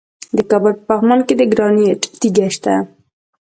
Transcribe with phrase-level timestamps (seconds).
[0.37, 2.73] د کابل په پغمان کې د ګرانیټ تیږې شته.